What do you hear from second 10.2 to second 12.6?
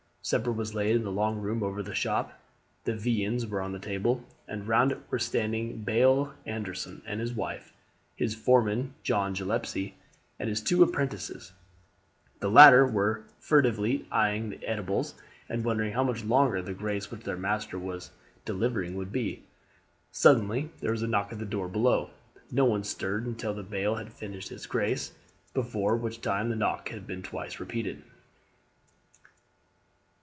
and his two apprentices. The